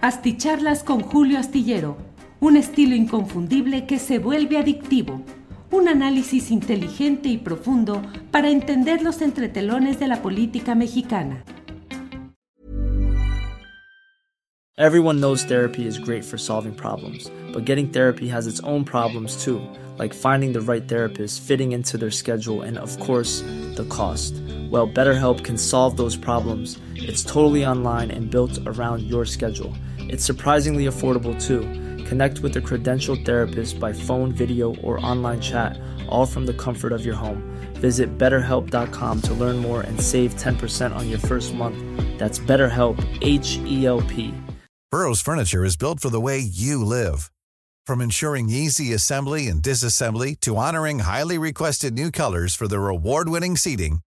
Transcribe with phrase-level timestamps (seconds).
[0.00, 1.96] Asticharlas con Julio Astillero,
[2.38, 5.22] un estilo inconfundible que se vuelve adictivo.
[5.72, 8.00] Un análisis inteligente y profundo
[8.30, 11.42] para entender los entretelones de la política mexicana.
[14.76, 19.44] Everyone knows therapy is great for solving problems, but getting therapy has its own problems
[19.44, 19.60] too,
[19.98, 23.42] like finding the right therapist, fitting into their schedule, and of course,
[23.74, 24.36] the cost.
[24.70, 26.78] Well, BetterHelp can solve those problems.
[26.94, 29.74] It's totally online and built around your schedule.
[29.98, 31.62] It's surprisingly affordable too.
[32.04, 35.78] Connect with a credentialed therapist by phone, video, or online chat,
[36.08, 37.42] all from the comfort of your home.
[37.74, 41.76] Visit betterhelp.com to learn more and save 10% on your first month.
[42.18, 44.34] That's BetterHelp, H E L P.
[44.90, 47.30] Burrow's Furniture is built for the way you live.
[47.86, 53.28] From ensuring easy assembly and disassembly to honoring highly requested new colors for their award
[53.28, 54.00] winning seating,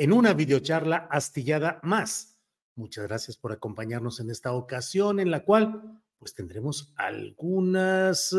[0.00, 2.38] en una videocharla astillada más.
[2.74, 8.34] Muchas gracias por acompañarnos en esta ocasión en la cual pues tendremos algunos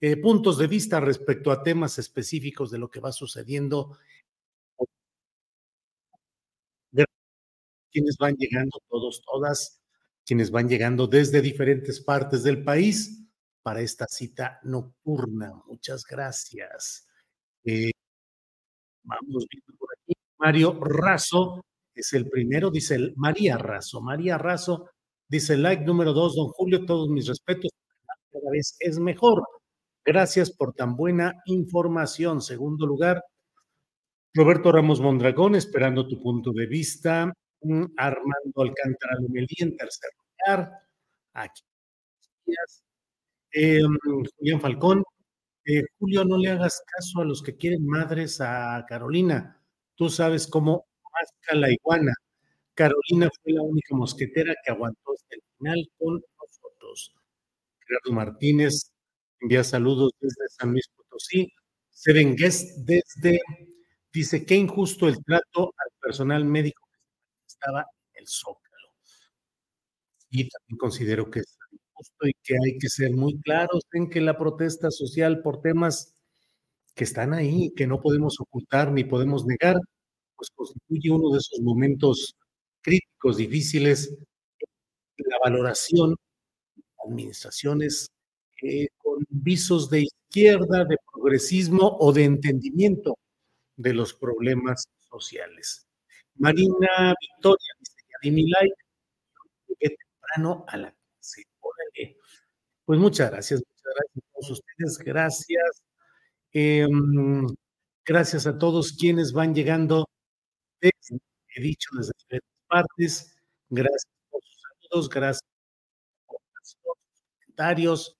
[0.00, 3.96] eh, puntos de vista respecto a temas específicos de lo que va sucediendo.
[7.92, 9.80] Quienes van llegando, todos, todas,
[10.26, 13.22] quienes van llegando desde diferentes partes del país
[13.62, 15.62] para esta cita nocturna.
[15.66, 17.06] Muchas gracias.
[17.64, 17.92] Eh,
[19.04, 20.11] vamos viendo por aquí.
[20.42, 24.00] Mario Razo es el primero, dice María Razo.
[24.00, 24.90] María Razo
[25.28, 27.70] dice like número dos, don Julio, todos mis respetos.
[28.32, 29.44] Cada vez es mejor.
[30.04, 32.40] Gracias por tan buena información.
[32.40, 33.22] Segundo lugar,
[34.34, 37.32] Roberto Ramos Mondragón, esperando tu punto de vista.
[37.60, 40.10] Mm, Armando Alcántara Lumelí en tercer
[40.48, 40.72] lugar.
[41.34, 41.62] Aquí.
[43.52, 43.80] Eh,
[44.38, 45.04] Julián Falcón,
[45.66, 49.61] eh, Julio, no le hagas caso a los que quieren madres a Carolina.
[50.02, 52.12] Tú sabes cómo masca la iguana.
[52.74, 57.14] Carolina fue la única mosquetera que aguantó hasta el final con nosotros.
[57.86, 58.90] Gerardo Martínez
[59.38, 61.52] envía saludos desde San Luis Potosí.
[61.90, 63.40] Seven Guest desde,
[64.12, 68.88] dice, qué injusto el trato al personal médico que estaba en el Zócalo.
[70.30, 71.58] Y también considero que es
[72.22, 76.16] y que hay que ser muy claros en que la protesta social por temas
[76.94, 79.76] que están ahí, que no podemos ocultar ni podemos negar,
[80.36, 82.34] pues constituye uno de esos momentos
[82.82, 84.14] críticos, difíciles,
[85.16, 86.16] la valoración
[86.76, 88.08] de administraciones
[88.62, 93.18] eh, con visos de izquierda, de progresismo o de entendimiento
[93.76, 95.86] de los problemas sociales.
[96.36, 98.74] Marina Victoria dice, mi like,
[99.68, 100.94] llegué temprano a la
[102.84, 105.82] pues muchas gracias, muchas gracias a todos ustedes, gracias.
[106.54, 107.46] Em,
[108.04, 110.06] gracias a todos quienes van llegando,
[110.80, 113.36] he dicho, desde diferentes partes.
[113.70, 115.48] Gracias por sus saludos, gracias
[116.26, 116.76] por sus
[117.40, 118.16] comentarios.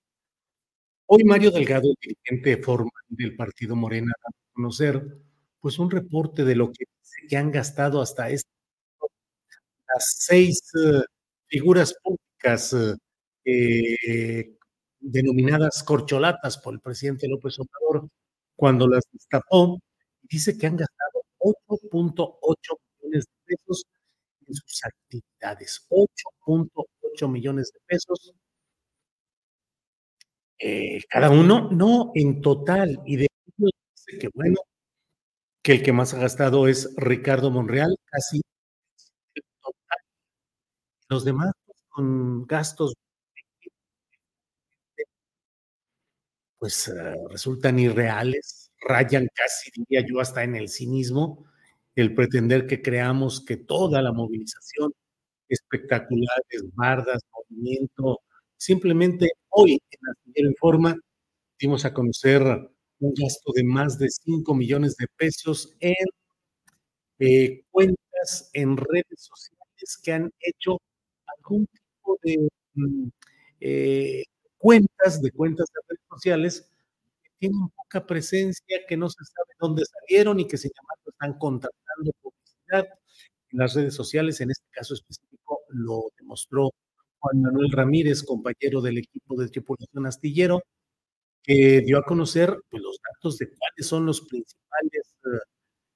[1.05, 5.05] Hoy Mario Delgado, el dirigente formal del Partido Morena, a conocer
[5.59, 6.85] pues un reporte de lo que,
[7.29, 8.49] que han gastado hasta este
[9.93, 11.01] las seis uh,
[11.47, 12.97] figuras públicas uh,
[13.45, 14.57] eh,
[14.99, 18.09] denominadas corcholatas por el presidente López Obrador
[18.55, 19.79] cuando las destapó,
[20.23, 23.83] dice que han gastado 8.8 millones de pesos
[24.47, 25.85] en sus actividades.
[25.89, 28.33] 8.8 millones de pesos.
[30.59, 32.99] Eh, cada uno, no en total.
[33.05, 34.57] Y de hecho dice que bueno,
[35.63, 38.41] que el que más ha gastado es Ricardo Monreal, casi
[39.35, 39.99] el total.
[41.09, 42.93] Los demás pues, con gastos
[46.63, 46.93] pues eh,
[47.29, 51.43] resultan irreales, rayan casi, diría yo, hasta en el cinismo,
[51.93, 54.93] el pretender que creamos que toda la movilización,
[55.49, 58.21] espectaculares, bardas, movimiento,
[58.55, 60.97] simplemente hoy en la primera Informa
[61.59, 66.05] dimos a conocer un gasto de más de 5 millones de pesos en
[67.19, 70.79] eh, cuentas en redes sociales que han hecho
[71.27, 73.09] algún tipo de mm,
[73.59, 74.23] eh,
[74.63, 76.71] cuentas, de cuentas de redes sociales,
[77.21, 81.37] que tienen poca presencia, que no se sabe dónde salieron y que sin embargo están
[81.37, 82.87] contratando publicidad
[83.51, 84.39] en las redes sociales.
[84.39, 86.71] En este caso específico lo demostró
[87.19, 90.61] Juan Manuel Ramírez, compañero del equipo de tripulación astillero,
[91.41, 95.39] que dio a conocer pues, los datos de cuáles son los principales, uh,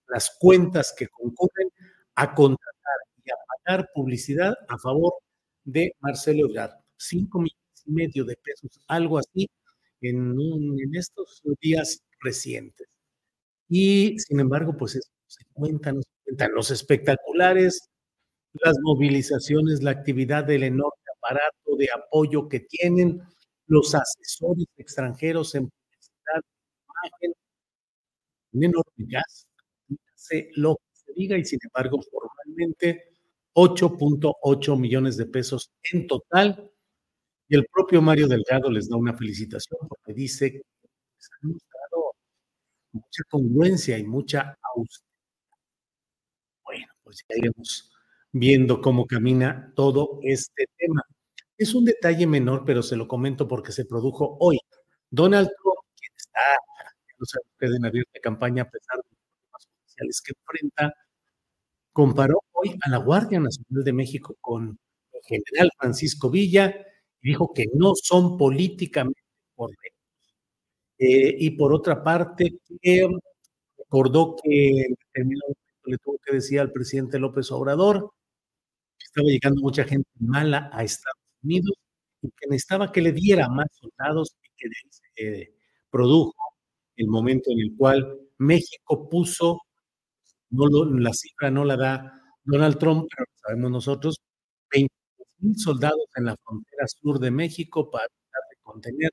[0.10, 1.70] las cuentas que concurren
[2.16, 5.14] a contratar y a pagar publicidad a favor
[5.64, 6.74] de Marcelo Ebrard.
[6.98, 9.50] Cinco millones medio de pesos, algo así,
[10.02, 10.36] en,
[10.80, 12.88] en estos días recientes.
[13.70, 17.90] Y sin embargo, pues eso se cuentan, se cuentan los espectaculares,
[18.64, 23.22] las movilizaciones, la actividad del enorme aparato de apoyo que tienen
[23.68, 26.42] los asesores extranjeros en publicidad,
[27.04, 27.34] imagen,
[28.54, 29.48] un enorme gasto,
[30.56, 33.12] lo que se diga y sin embargo formalmente
[33.54, 36.72] 8.8 millones de pesos en total
[37.50, 40.62] y el propio Mario Delgado les da una felicitación porque dice que
[41.42, 42.14] han mostrado
[42.92, 45.08] mucha congruencia y mucha austeridad.
[46.64, 47.92] Bueno, pues ya iremos
[48.32, 51.02] viendo cómo camina todo este tema.
[51.58, 54.60] Es un detalle menor, pero se lo comento porque se produjo hoy.
[55.10, 56.40] Donald Trump, quien está,
[57.18, 57.40] no sé,
[57.78, 60.94] en abierta campaña a pesar de los problemas sociales que enfrenta,
[61.94, 64.78] comparó hoy a la Guardia Nacional de México con
[65.14, 66.76] el general Francisco Villa
[67.28, 69.22] dijo que no son políticamente
[69.56, 69.98] correctos.
[71.00, 73.08] Eh, y por otra parte, eh,
[73.78, 78.12] recordó que en determinado momento le tuvo que decir al presidente López Obrador
[79.00, 81.74] estaba llegando mucha gente mala a Estados Unidos
[82.22, 85.54] y que necesitaba que le diera más soldados y que se eh,
[85.90, 86.36] produjo
[86.98, 89.62] el momento en el cual México puso,
[90.52, 94.18] no lo, la cifra no la da Donald Trump, pero lo sabemos nosotros,
[94.72, 94.94] 20
[95.40, 99.12] mil soldados en la frontera sur de México para tratar de contener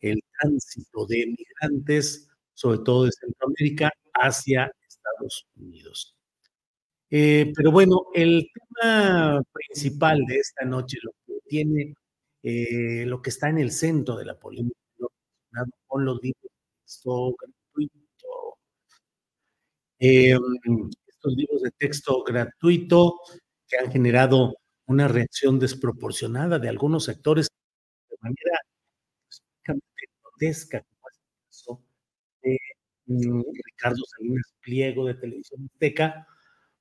[0.00, 6.16] el tránsito de migrantes, sobre todo de Centroamérica, hacia Estados Unidos.
[7.10, 11.94] Eh, pero bueno, el tema principal de esta noche, lo que tiene,
[12.42, 14.76] eh, lo que está en el centro de la polémica,
[15.86, 16.50] con los libros de
[16.82, 18.58] texto gratuito.
[19.98, 20.36] Eh,
[21.06, 23.20] estos libros de texto gratuito
[23.68, 24.54] que han generado
[24.86, 27.48] una reacción desproporcionada de algunos sectores
[28.10, 28.58] de manera
[29.26, 29.42] pues,
[30.22, 31.82] grotesca, como es el caso
[32.42, 32.58] de
[33.06, 36.26] mm, Ricardo Salinas Pliego de Televisión Azteca,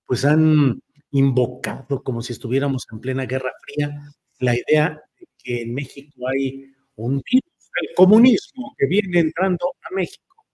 [0.05, 4.01] pues han invocado como si estuviéramos en plena Guerra Fría
[4.39, 9.95] la idea de que en México hay un virus, el comunismo, que viene entrando a
[9.95, 10.45] México.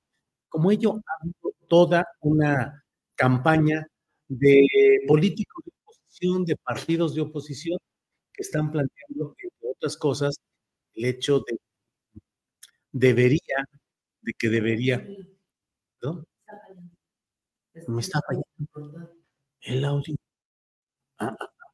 [0.48, 2.84] Como ello, ha habido toda una
[3.16, 3.86] campaña
[4.28, 4.66] de
[5.07, 5.63] políticos
[6.19, 7.77] de partidos de oposición,
[8.33, 10.36] que están planteando, entre otras cosas,
[10.95, 11.57] el hecho de
[12.92, 13.66] debería,
[14.21, 15.06] de que debería,
[16.01, 16.25] ¿no?
[17.88, 19.13] Me está fallando
[19.62, 20.16] el audio.
[21.19, 21.71] Ah, ah, ah,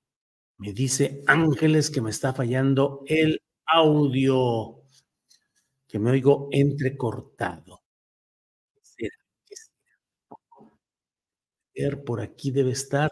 [0.58, 4.84] me dice Ángeles que me está fallando el audio,
[5.88, 7.84] que me oigo entrecortado.
[8.74, 9.56] ¿Qué
[11.76, 12.04] será?
[12.06, 13.12] Por aquí debe estar.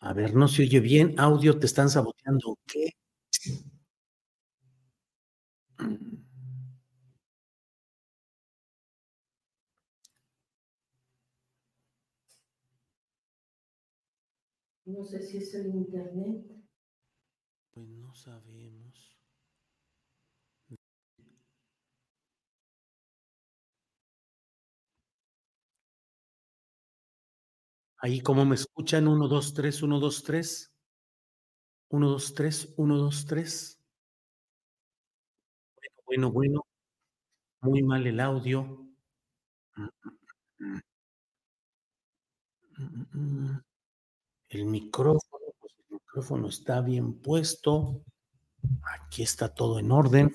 [0.00, 1.14] A ver, no se oye bien.
[1.18, 2.56] Audio, te están saboteando.
[2.66, 2.90] ¿Qué?
[14.92, 16.46] No sé si es el internet.
[17.72, 19.13] Pues no sabemos.
[28.04, 30.72] Ahí como me escuchan, 1, 2, 3, 1, 2, 3.
[31.88, 33.80] 1, 2, 3, 1, 2, 3.
[35.74, 36.66] Bueno, bueno, bueno.
[37.62, 38.86] Muy mal el audio.
[44.50, 48.02] El micrófono, pues el micrófono está bien puesto.
[49.00, 50.30] Aquí está todo en orden.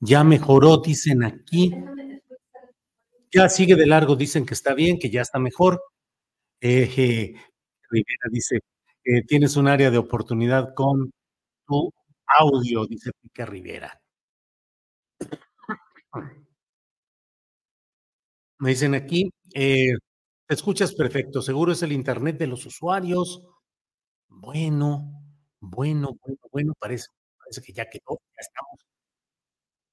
[0.00, 1.72] Ya mejoró, dicen aquí.
[3.30, 5.80] Ya sigue de largo, dicen que está bien, que ya está mejor.
[6.60, 7.34] Eh,
[7.90, 8.58] Rivera dice,
[9.04, 11.10] eh, tienes un área de oportunidad con
[11.66, 11.92] tu
[12.38, 14.00] audio, dice Pica Rivera.
[18.60, 19.92] Me dicen aquí, eh,
[20.46, 23.42] te escuchas perfecto, seguro es el internet de los usuarios.
[24.28, 25.12] Bueno,
[25.60, 28.80] bueno, bueno, bueno, parece, parece que ya quedó, ya estamos.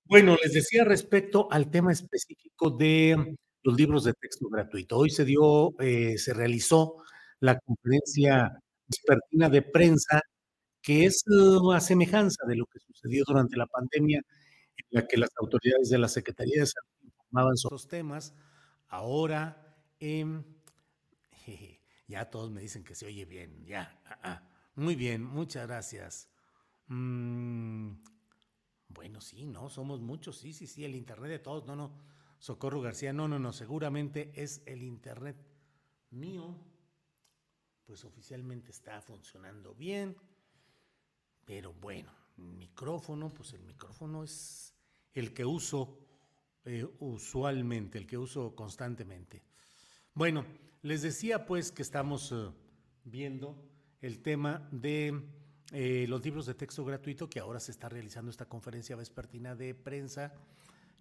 [0.06, 4.98] Bueno, les decía respecto al tema específico de los libros de texto gratuito.
[4.98, 6.98] Hoy se dio, eh, se realizó
[7.42, 8.52] la conferencia
[8.90, 10.22] expertina de prensa,
[10.82, 14.20] que es una semejanza de lo que sucedió durante la pandemia,
[14.78, 18.36] en la que las autoridades de la Secretaría de Salud informaban sobre los temas.
[18.88, 19.62] Ahora
[20.00, 20.44] Em,
[22.08, 24.02] Ya todos me dicen que se oye bien, ya.
[24.06, 24.50] Ah, ah.
[24.76, 26.30] Muy bien, muchas gracias.
[26.88, 27.94] Mm,
[28.90, 31.98] bueno, sí, no, somos muchos, sí, sí, sí, el Internet de todos, no, no.
[32.40, 35.38] Socorro García, no, no, no, seguramente es el Internet
[36.12, 36.56] mío.
[37.86, 40.16] Pues oficialmente está funcionando bien,
[41.46, 44.74] pero bueno, micrófono, pues el micrófono es
[45.14, 46.00] el que uso
[46.66, 49.44] eh, usualmente, el que uso constantemente.
[50.14, 50.46] Bueno,
[50.82, 52.50] les decía pues que estamos eh,
[53.04, 53.56] viendo
[54.02, 55.22] el tema de
[55.72, 59.76] eh, los libros de texto gratuito, que ahora se está realizando esta conferencia vespertina de
[59.76, 60.34] prensa,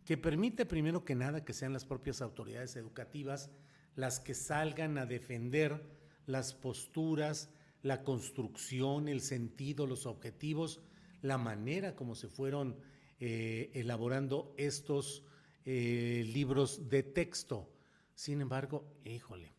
[0.05, 3.51] que permite primero que nada que sean las propias autoridades educativas
[3.97, 5.83] las que salgan a defender
[6.27, 7.51] las posturas,
[7.83, 10.81] la construcción, el sentido, los objetivos,
[11.23, 12.77] la manera como se fueron
[13.21, 15.25] eh, elaborando estos
[15.65, 17.71] eh, libros de texto.
[18.15, 19.53] Sin embargo, híjole,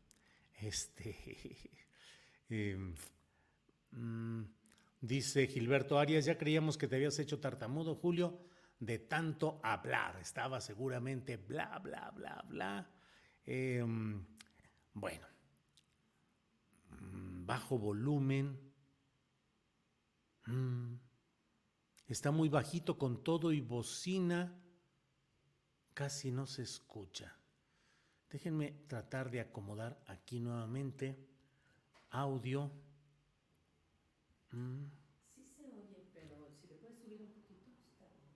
[0.60, 1.16] este,
[2.50, 2.96] em,
[3.92, 4.44] mm,
[5.02, 8.40] dice Gilberto Arias, ya creíamos que te habías hecho tartamudo, Julio,
[8.80, 10.18] de tanto hablar.
[10.20, 12.90] Estaba seguramente bla, bla, bla, bla.
[13.46, 14.26] Em,
[14.94, 15.28] bueno,
[16.90, 18.60] mm, bajo volumen.
[20.48, 20.96] Mm,
[22.08, 24.60] está muy bajito con todo y bocina.
[25.94, 27.38] Casi no se escucha.
[28.30, 31.18] Déjenme tratar de acomodar aquí nuevamente
[32.12, 32.72] audio.
[34.52, 34.86] Mm.
[35.36, 38.30] Sí se oye, pero si le puedes subir un poquito, está bien.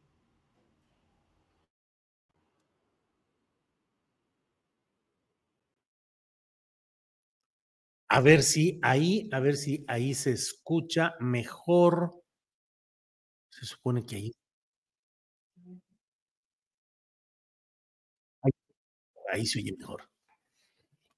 [8.09, 12.21] A ver si ahí, a ver si ahí se escucha mejor.
[13.51, 14.31] Se supone que ahí.
[19.31, 20.09] Ahí, se oye mejor.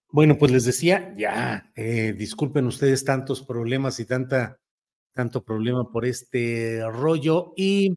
[0.09, 4.59] Bueno, pues les decía, ya, eh, disculpen ustedes tantos problemas y tanta,
[5.13, 7.53] tanto problema por este rollo.
[7.57, 7.95] Y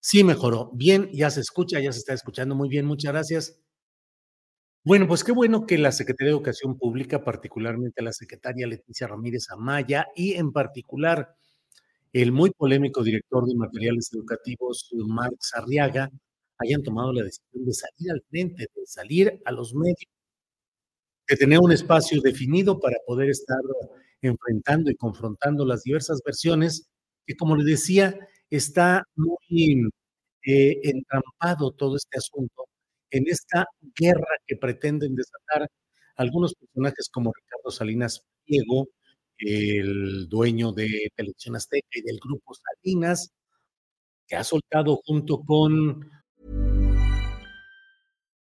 [0.00, 0.70] sí mejoró.
[0.74, 2.86] Bien, ya se escucha, ya se está escuchando muy bien.
[2.86, 3.60] Muchas gracias.
[4.86, 9.50] Bueno, pues qué bueno que la Secretaría de Educación Pública, particularmente la secretaria Leticia Ramírez
[9.50, 11.34] Amaya y en particular
[12.12, 16.08] el muy polémico director de materiales educativos, Marx Arriaga,
[16.58, 20.06] hayan tomado la decisión de salir al frente, de salir a los medios,
[21.28, 23.58] de tener un espacio definido para poder estar
[24.22, 26.88] enfrentando y confrontando las diversas versiones,
[27.26, 28.16] que como le decía,
[28.50, 29.90] está muy
[30.46, 32.66] eh, entrampado todo este asunto
[33.10, 33.66] en esta
[33.98, 35.68] guerra que pretenden desatar
[36.16, 38.88] algunos personajes como Ricardo Salinas Pliego,
[39.38, 43.30] el dueño de Televisión Azteca y del grupo Salinas,
[44.26, 46.10] que ha soltado junto con...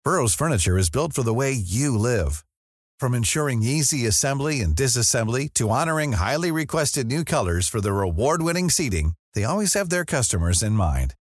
[0.03, 2.43] Burroughs Furniture is built for the way you live.
[2.99, 8.69] From ensuring easy assembly and disassembly to honoring highly requested new colors for their award-winning
[8.69, 11.15] seating, they always have their customers in mind.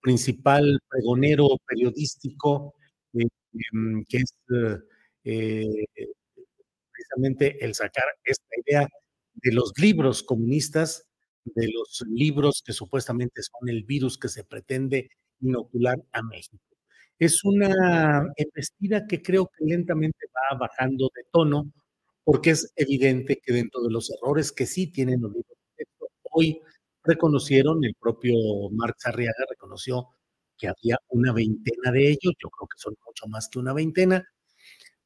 [0.00, 2.74] Principal pregonero periodístico,
[3.14, 4.34] eh, eh, que es
[5.24, 5.86] eh,
[6.92, 8.88] precisamente el sacar esta idea
[9.34, 11.06] de los libros comunistas,
[11.44, 16.62] de los libros que supuestamente son el virus que se pretende inocular a México.
[17.18, 21.72] Es una embestida que creo que lentamente va bajando de tono,
[22.24, 25.58] porque es evidente que dentro de los errores que sí tienen los libros
[26.30, 26.60] hoy
[27.08, 28.34] reconocieron, el propio
[28.72, 30.08] Marx Arriaga reconoció
[30.56, 34.24] que había una veintena de ellos, yo creo que son mucho más que una veintena,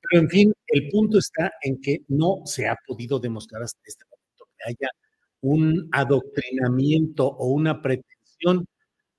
[0.02, 4.04] pero en fin, el punto está en que no se ha podido demostrar hasta este
[4.04, 4.90] momento que haya
[5.40, 8.66] un adoctrinamiento o una pretensión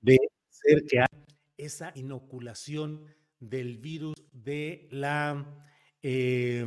[0.00, 0.18] de
[0.50, 1.24] ser que haya
[1.56, 3.06] esa inoculación
[3.40, 5.64] del virus de la
[6.02, 6.64] eh,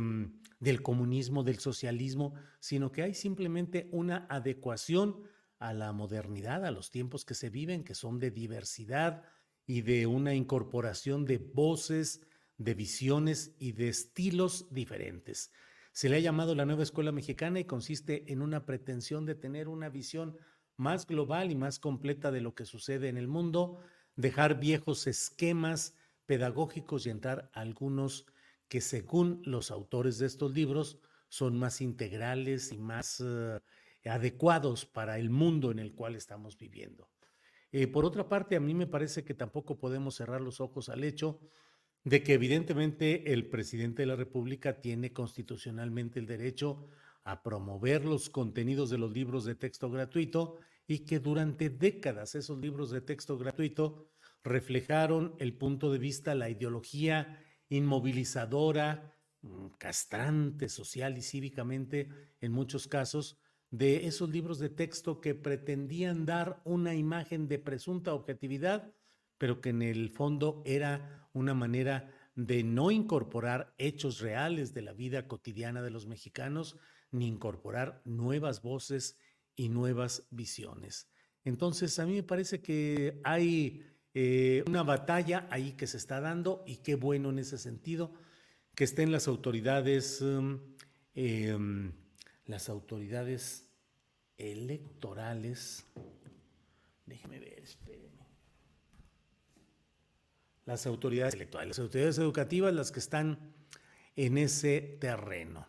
[0.60, 5.22] del comunismo, del socialismo, sino que hay simplemente una adecuación
[5.58, 9.22] a la modernidad, a los tiempos que se viven, que son de diversidad
[9.66, 12.22] y de una incorporación de voces,
[12.56, 15.52] de visiones y de estilos diferentes.
[15.92, 19.68] Se le ha llamado la nueva escuela mexicana y consiste en una pretensión de tener
[19.68, 20.38] una visión
[20.76, 23.80] más global y más completa de lo que sucede en el mundo,
[24.14, 28.26] dejar viejos esquemas pedagógicos y entrar a algunos
[28.68, 30.98] que según los autores de estos libros
[31.28, 33.60] son más integrales y más uh,
[34.04, 37.10] adecuados para el mundo en el cual estamos viviendo.
[37.72, 41.04] Eh, por otra parte, a mí me parece que tampoco podemos cerrar los ojos al
[41.04, 41.40] hecho
[42.04, 46.86] de que evidentemente el presidente de la República tiene constitucionalmente el derecho
[47.24, 52.58] a promover los contenidos de los libros de texto gratuito y que durante décadas esos
[52.58, 54.08] libros de texto gratuito
[54.42, 62.08] reflejaron el punto de vista, la ideología inmovilizadora, mm, castrante social y cívicamente
[62.40, 63.38] en muchos casos
[63.70, 68.92] de esos libros de texto que pretendían dar una imagen de presunta objetividad,
[69.36, 74.92] pero que en el fondo era una manera de no incorporar hechos reales de la
[74.92, 76.76] vida cotidiana de los mexicanos,
[77.10, 79.18] ni incorporar nuevas voces
[79.56, 81.08] y nuevas visiones.
[81.44, 83.84] Entonces, a mí me parece que hay
[84.14, 88.12] eh, una batalla ahí que se está dando y qué bueno en ese sentido
[88.74, 90.60] que estén las autoridades, um,
[91.14, 91.56] eh,
[92.48, 93.70] las autoridades
[94.38, 95.86] electorales.
[97.06, 98.26] Déjeme ver, espéreme.
[100.64, 103.54] Las autoridades electorales, las autoridades educativas, las que están
[104.16, 105.66] en ese terreno.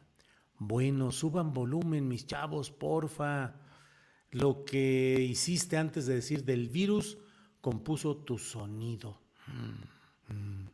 [0.58, 3.56] Bueno, suban volumen, mis chavos, porfa.
[4.32, 7.18] Lo que hiciste antes de decir del virus
[7.62, 9.22] compuso tu sonido.
[9.48, 10.70] Mm, mm.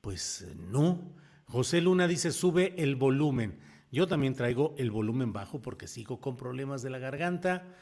[0.00, 1.14] Pues eh, no.
[1.46, 3.71] José Luna dice, sube el volumen.
[3.92, 7.76] Yo también traigo el volumen bajo porque sigo con problemas de la garganta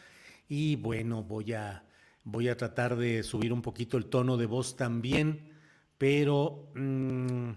[0.48, 1.84] y bueno, voy a,
[2.24, 5.52] voy a tratar de subir un poquito el tono de voz también,
[5.98, 7.50] pero, mmm,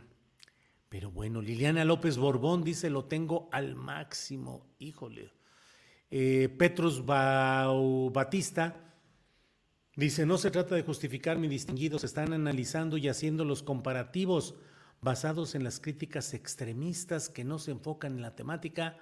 [0.88, 5.32] pero bueno, Liliana López Borbón dice, lo tengo al máximo, híjole.
[6.12, 8.76] Eh, Petrus Batista
[9.96, 14.54] dice, no se trata de justificar mi distinguido, se están analizando y haciendo los comparativos
[15.04, 18.98] basados en las críticas extremistas que no se enfocan en la temática.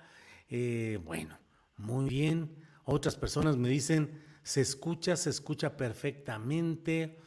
[0.49, 1.37] Eh, bueno,
[1.77, 2.55] muy bien.
[2.83, 7.17] Otras personas me dicen, se escucha, se escucha perfectamente.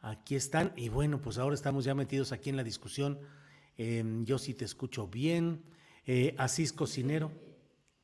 [0.00, 0.72] Aquí están.
[0.76, 3.20] Y bueno, pues ahora estamos ya metidos aquí en la discusión.
[3.76, 5.64] Yo sí te escucho bien.
[6.06, 7.32] Eh, Asís Cocinero.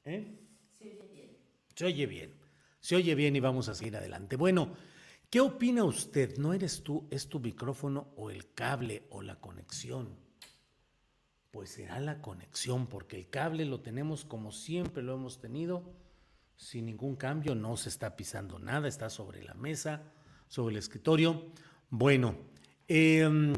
[0.05, 0.39] ¿Eh?
[0.79, 1.37] Se oye bien.
[1.75, 2.35] Se oye bien.
[2.81, 4.37] Se oye bien y vamos a seguir adelante.
[4.37, 4.75] Bueno,
[5.31, 6.39] ¿Qué opina usted?
[6.39, 7.07] ¿No eres tú?
[7.13, 10.17] ¿Es tu micrófono o el cable o la conexión?
[11.53, 15.95] Pues será la conexión, porque el cable lo tenemos como siempre lo hemos tenido,
[16.57, 20.03] sin ningún cambio, no se está pisando nada, está sobre la mesa,
[20.49, 21.53] sobre el escritorio.
[21.91, 22.35] Bueno,
[22.89, 23.55] eh,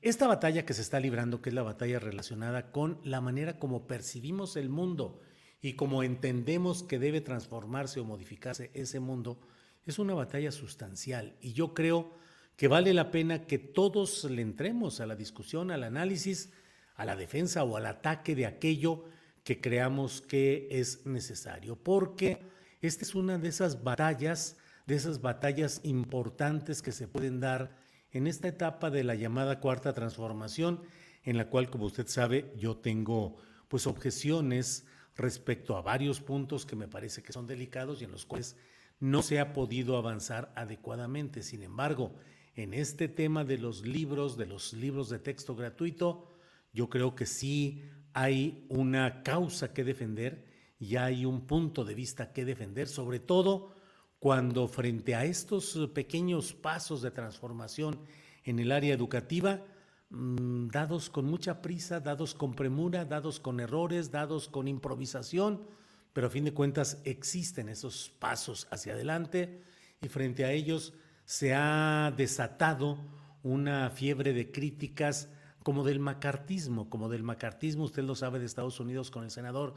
[0.00, 3.86] esta batalla que se está librando, que es la batalla relacionada con la manera como
[3.86, 5.20] percibimos el mundo
[5.60, 9.38] y como entendemos que debe transformarse o modificarse ese mundo,
[9.86, 12.14] es una batalla sustancial y yo creo
[12.56, 16.52] que vale la pena que todos le entremos a la discusión, al análisis,
[16.94, 19.04] a la defensa o al ataque de aquello
[19.44, 22.38] que creamos que es necesario, porque
[22.82, 27.76] esta es una de esas batallas, de esas batallas importantes que se pueden dar
[28.12, 30.82] en esta etapa de la llamada cuarta transformación,
[31.22, 33.38] en la cual, como usted sabe, yo tengo
[33.68, 34.84] pues objeciones
[35.16, 38.56] respecto a varios puntos que me parece que son delicados y en los cuales
[39.00, 41.42] no se ha podido avanzar adecuadamente.
[41.42, 42.14] Sin embargo,
[42.54, 46.28] en este tema de los libros, de los libros de texto gratuito,
[46.72, 47.82] yo creo que sí
[48.12, 50.46] hay una causa que defender
[50.78, 53.74] y hay un punto de vista que defender, sobre todo
[54.18, 58.00] cuando frente a estos pequeños pasos de transformación
[58.44, 59.64] en el área educativa,
[60.10, 65.66] mm, dados con mucha prisa, dados con premura, dados con errores, dados con improvisación,
[66.12, 69.62] pero a fin de cuentas existen esos pasos hacia adelante
[70.00, 70.92] y frente a ellos
[71.24, 72.98] se ha desatado
[73.42, 75.28] una fiebre de críticas
[75.62, 79.74] como del macartismo, como del macartismo, usted lo sabe de Estados Unidos con el senador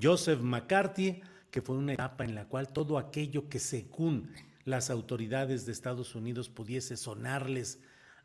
[0.00, 4.32] Joseph McCarthy, que fue una etapa en la cual todo aquello que según
[4.64, 7.80] las autoridades de Estados Unidos pudiese sonarles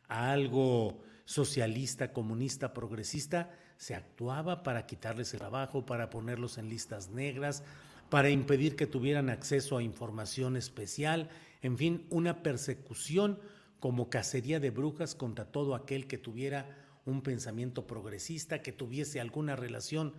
[0.08, 7.10] a algo socialista, comunista, progresista, se actuaba para quitarles el trabajo, para ponerlos en listas
[7.10, 7.62] negras,
[8.10, 11.30] para impedir que tuvieran acceso a información especial,
[11.62, 13.38] en fin, una persecución
[13.80, 19.56] como cacería de brujas contra todo aquel que tuviera un pensamiento progresista, que tuviese alguna
[19.56, 20.14] relación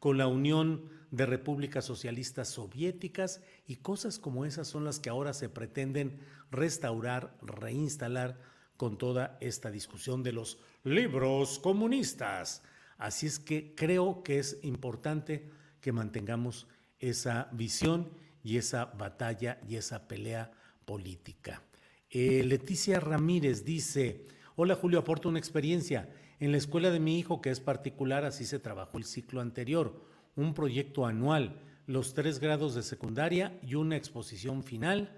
[0.00, 5.32] con la Unión de Repúblicas Socialistas Soviéticas y cosas como esas son las que ahora
[5.32, 6.18] se pretenden
[6.50, 8.38] restaurar, reinstalar
[8.76, 12.62] con toda esta discusión de los libros comunistas.
[12.98, 16.66] Así es que creo que es importante que mantengamos
[16.98, 18.10] esa visión
[18.42, 20.52] y esa batalla y esa pelea
[20.84, 21.62] política.
[22.10, 24.24] Eh, Leticia Ramírez dice,
[24.56, 26.08] hola Julio, aporto una experiencia.
[26.40, 30.00] En la escuela de mi hijo, que es particular, así se trabajó el ciclo anterior,
[30.36, 35.16] un proyecto anual, los tres grados de secundaria y una exposición final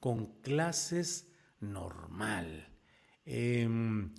[0.00, 1.28] con clases
[1.60, 2.68] normal.
[3.24, 4.14] Em,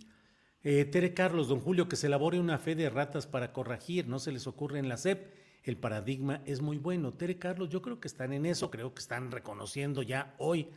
[0.61, 4.19] eh, Tere Carlos, don Julio, que se elabore una fe de ratas para corregir, no
[4.19, 5.33] se les ocurre en la SEP.
[5.63, 7.13] El paradigma es muy bueno.
[7.13, 10.67] Tere Carlos, yo creo que están en eso, creo que están reconociendo ya hoy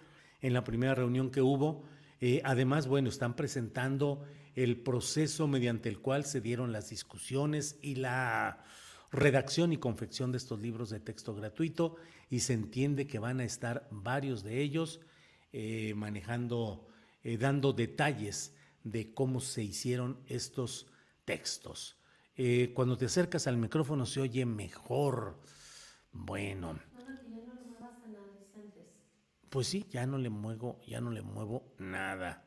[0.40, 1.84] en la primera reunión que hubo.
[2.20, 7.96] Eh, además, bueno, están presentando el proceso mediante el cual se dieron las discusiones y
[7.96, 8.62] la
[9.10, 11.96] redacción y confección de estos libros de texto gratuito
[12.30, 15.00] y se entiende que van a estar varios de ellos
[15.52, 16.86] eh, manejando,
[17.38, 20.86] dando detalles de cómo se hicieron estos
[21.24, 21.96] textos.
[22.36, 25.38] Eh, cuando te acercas al micrófono se oye mejor.
[26.12, 26.78] Bueno.
[29.50, 32.44] Pues sí, ya no le muevo, ya no le muevo nada.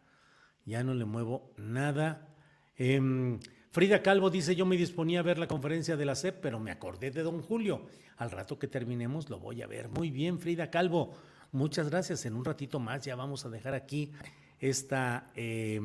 [0.65, 2.36] Ya no le muevo nada.
[2.76, 6.60] Em, Frida Calvo dice, yo me disponía a ver la conferencia de la CEP, pero
[6.60, 7.86] me acordé de don Julio.
[8.17, 9.89] Al rato que terminemos lo voy a ver.
[9.89, 11.15] Muy bien, Frida Calvo.
[11.52, 12.26] Muchas gracias.
[12.26, 14.12] En un ratito más ya vamos a dejar aquí
[14.60, 15.32] esta...
[15.36, 15.82] Eh,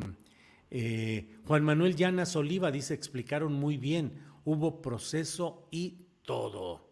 [0.71, 6.91] eh, Juan Manuel Llanas Oliva dice, explicaron muy bien, hubo proceso y todo.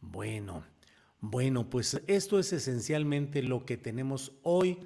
[0.00, 0.64] Bueno,
[1.20, 4.78] bueno, pues esto es esencialmente lo que tenemos hoy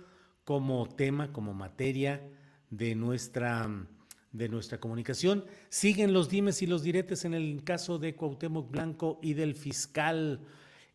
[0.44, 2.26] como tema, como materia
[2.70, 3.68] de nuestra
[4.32, 5.44] de nuestra comunicación.
[5.68, 10.40] Siguen los dimes y los diretes en el caso de Cuauhtémoc Blanco y del fiscal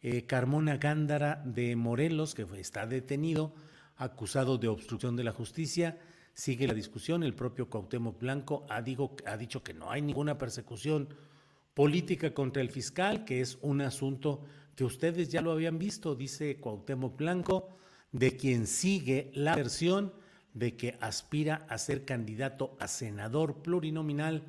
[0.02, 3.54] eh, Carmona Gándara de Morelos, que está detenido,
[3.96, 6.00] acusado de obstrucción de la justicia.
[6.38, 7.24] Sigue la discusión.
[7.24, 11.10] El propio Cuauhtémoc Blanco ha, dicho que no hay ninguna persecución
[11.74, 14.44] política contra el fiscal, que es un asunto
[14.76, 17.70] que ustedes ya lo habían visto, dice Cuauhtémoc Blanco,
[18.12, 20.14] de quien sigue la versión
[20.54, 24.44] de que aspira a ser candidato a senador plurinominal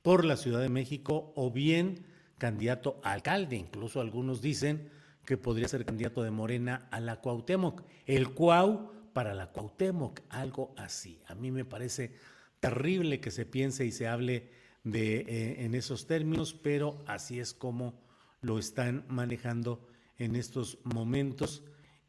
[0.00, 2.06] por la Ciudad de México o bien
[2.38, 3.56] candidato a alcalde.
[3.56, 4.88] Incluso algunos dicen
[5.26, 7.82] que podría ser candidato de Morena a la Cuauhtémoc.
[8.06, 11.20] El Cuau para la Cuauhtémoc, algo así.
[11.26, 12.12] A mí me parece
[12.60, 14.50] terrible que se piense y se hable
[14.84, 18.00] de, eh, en esos términos, pero así es como
[18.40, 21.64] lo están manejando en estos momentos.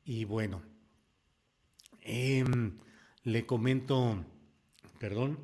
[0.05, 0.61] Y bueno,
[2.01, 2.43] eh,
[3.23, 4.23] le comento,
[4.99, 5.39] perdón,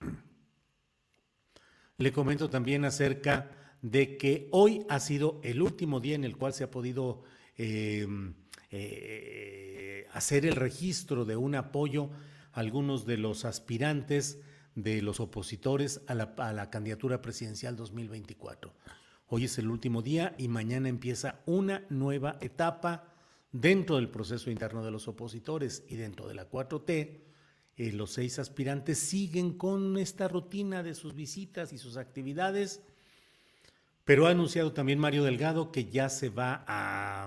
[1.98, 3.50] le comento también acerca
[3.82, 7.22] de que hoy ha sido el último día en el cual se ha podido
[7.56, 8.34] em,
[8.70, 12.10] eh, hacer el registro de un apoyo
[12.52, 14.40] a algunos de los aspirantes
[14.74, 18.72] de los opositores a la, a la candidatura presidencial 2024.
[19.28, 23.14] Hoy es el último día y mañana empieza una nueva etapa
[23.52, 27.20] Dentro del proceso interno de los opositores y dentro de la 4T,
[27.76, 32.82] eh, los seis aspirantes siguen con esta rutina de sus visitas y sus actividades,
[34.04, 37.26] pero ha anunciado también Mario Delgado que ya se va a,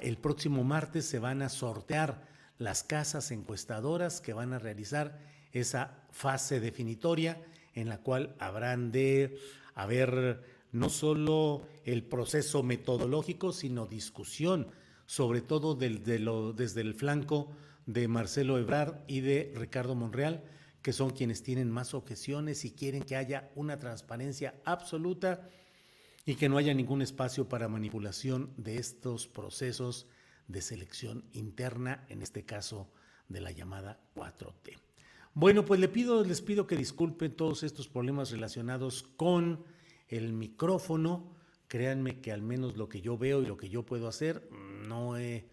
[0.00, 2.26] el próximo martes se van a sortear
[2.58, 5.18] las casas encuestadoras que van a realizar
[5.52, 7.42] esa fase definitoria
[7.74, 9.38] en la cual habrán de
[9.74, 14.68] haber no solo el proceso metodológico, sino discusión
[15.06, 17.50] sobre todo desde el flanco
[17.86, 20.42] de Marcelo Ebrard y de Ricardo Monreal,
[20.80, 25.48] que son quienes tienen más objeciones y quieren que haya una transparencia absoluta
[26.24, 30.06] y que no haya ningún espacio para manipulación de estos procesos
[30.48, 32.90] de selección interna, en este caso
[33.28, 34.78] de la llamada 4T.
[35.34, 39.64] Bueno, pues le pido, les pido que disculpen todos estos problemas relacionados con
[40.08, 41.34] el micrófono.
[41.68, 44.48] Créanme que al menos lo que yo veo y lo que yo puedo hacer,
[44.86, 45.48] no, eh,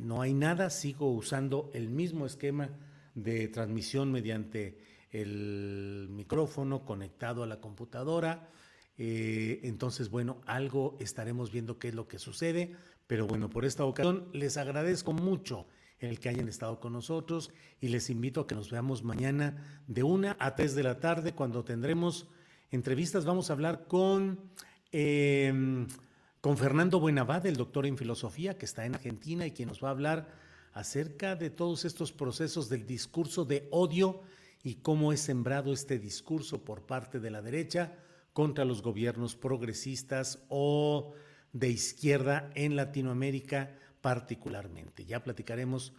[0.00, 2.70] no hay nada, sigo usando el mismo esquema
[3.14, 4.78] de transmisión mediante
[5.10, 8.48] el micrófono conectado a la computadora.
[9.04, 13.84] Eh, entonces, bueno, algo estaremos viendo qué es lo que sucede, pero bueno, por esta
[13.84, 15.66] ocasión les agradezco mucho
[15.98, 20.02] el que hayan estado con nosotros y les invito a que nos veamos mañana de
[20.02, 22.28] una a tres de la tarde cuando tendremos
[22.70, 23.24] entrevistas.
[23.24, 24.38] Vamos a hablar con
[24.92, 25.88] Em,
[26.42, 29.88] con Fernando Buenavad, el doctor en filosofía que está en Argentina y quien nos va
[29.88, 30.28] a hablar
[30.74, 34.20] acerca de todos estos procesos del discurso de odio
[34.62, 37.94] y cómo es sembrado este discurso por parte de la derecha
[38.32, 41.14] contra los gobiernos progresistas o
[41.52, 45.04] de izquierda en Latinoamérica particularmente.
[45.04, 45.92] Ya platicaremos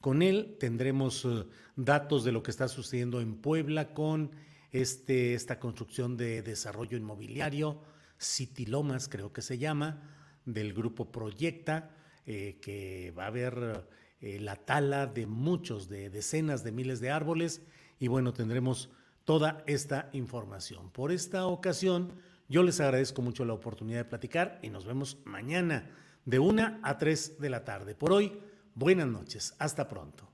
[0.00, 0.56] con él.
[0.58, 4.30] Tendremos eh, datos de lo que está sucediendo en Puebla con
[4.72, 7.82] este, esta construcción de desarrollo inmobiliario,
[8.18, 10.02] City Lomas creo que se llama,
[10.44, 11.90] del grupo Proyecta,
[12.26, 13.86] eh, que va a haber
[14.20, 17.62] eh, la tala de muchos, de decenas de miles de árboles
[17.98, 18.90] y bueno, tendremos
[19.30, 20.90] toda esta información.
[20.90, 22.12] Por esta ocasión,
[22.48, 25.88] yo les agradezco mucho la oportunidad de platicar y nos vemos mañana
[26.24, 27.94] de 1 a 3 de la tarde.
[27.94, 28.42] Por hoy,
[28.74, 29.54] buenas noches.
[29.60, 30.26] Hasta pronto.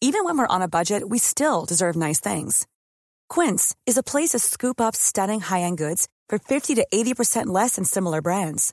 [0.00, 2.64] Even when we're on a budget, we still deserve nice things.
[3.28, 7.74] Quince is a place to scoop up stunning high-end goods for 50 to 80% less
[7.74, 8.72] than similar brands.